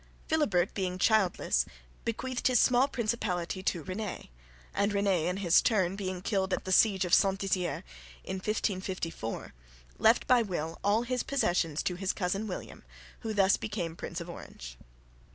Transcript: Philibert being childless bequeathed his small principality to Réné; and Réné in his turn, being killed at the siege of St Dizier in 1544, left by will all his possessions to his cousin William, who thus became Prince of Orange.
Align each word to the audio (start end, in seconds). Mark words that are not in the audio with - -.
Philibert 0.27 0.73
being 0.73 0.97
childless 0.97 1.63
bequeathed 2.05 2.47
his 2.47 2.59
small 2.59 2.87
principality 2.87 3.61
to 3.61 3.83
Réné; 3.83 4.29
and 4.73 4.91
Réné 4.91 5.25
in 5.27 5.37
his 5.37 5.61
turn, 5.61 5.95
being 5.95 6.23
killed 6.23 6.51
at 6.55 6.65
the 6.65 6.71
siege 6.71 7.05
of 7.05 7.13
St 7.13 7.37
Dizier 7.37 7.83
in 8.23 8.37
1544, 8.37 9.53
left 9.99 10.25
by 10.25 10.41
will 10.41 10.79
all 10.83 11.03
his 11.03 11.21
possessions 11.21 11.83
to 11.83 11.93
his 11.93 12.13
cousin 12.13 12.47
William, 12.47 12.83
who 13.19 13.31
thus 13.31 13.57
became 13.57 13.95
Prince 13.95 14.19
of 14.19 14.27
Orange. 14.27 14.75